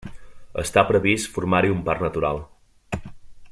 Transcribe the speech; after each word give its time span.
Està 0.61 0.83
previst 0.87 1.29
formar-hi 1.35 1.71
un 1.75 1.85
parc 1.91 2.03
natural. 2.07 2.43